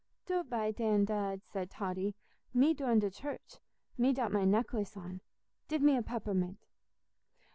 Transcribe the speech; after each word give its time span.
"Dood 0.25 0.49
bye, 0.49 0.71
Dandad," 0.71 1.43
said 1.45 1.69
Totty. 1.69 2.15
"Me 2.55 2.73
doin' 2.73 2.99
to 3.01 3.11
church. 3.11 3.57
Me 3.99 4.13
dot 4.13 4.31
my 4.31 4.45
neklace 4.45 4.97
on. 4.97 5.21
Dive 5.67 5.83
me 5.83 5.95
a 5.95 6.01
peppermint." 6.01 6.65